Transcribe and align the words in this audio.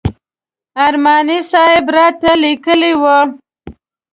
ارماني 0.85 1.39
صاحب 1.51 1.85
راته 1.95 2.31
لیکلي 2.43 2.91
و. 3.01 3.03